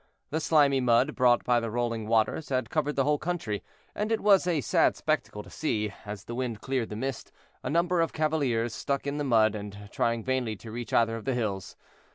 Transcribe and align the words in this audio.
The 0.31 0.39
slimy 0.39 0.79
mud 0.81 1.13
brought 1.13 1.43
by 1.43 1.59
the 1.59 1.69
rolling 1.69 2.07
waters 2.07 2.49
had 2.49 2.71
covered 2.71 2.95
the 2.95 3.03
whole 3.03 3.19
country, 3.19 3.63
and 3.93 4.11
it 4.11 4.19
was 4.19 4.47
a 4.47 4.59
sad 4.59 4.95
spectacle 4.95 5.43
to 5.43 5.49
see, 5.51 5.93
as 6.07 6.23
the 6.23 6.33
wind 6.33 6.59
cleared 6.59 6.89
the 6.89 6.95
mist, 6.95 7.31
a 7.61 7.69
number 7.69 8.01
of 8.01 8.11
cavaliers 8.11 8.73
stuck 8.73 9.05
in 9.05 9.19
the 9.19 9.23
mud, 9.23 9.53
and 9.53 9.89
trying 9.91 10.23
vainly 10.23 10.55
to 10.55 10.71
reach 10.71 10.91
either 10.91 11.17
of 11.17 11.25
the 11.25 11.35
hills. 11.35 11.75